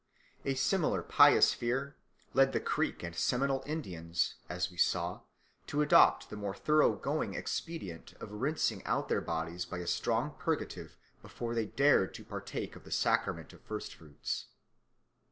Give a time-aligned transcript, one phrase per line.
[0.45, 1.95] A similar pious fear
[2.33, 5.21] led the Creek and Seminole Indians, as we saw,
[5.67, 10.97] to adopt the more thoroughgoing expedient of rinsing out their bodies by a strong purgative
[11.21, 14.47] before they dared to partake of the sacrament of first fruits.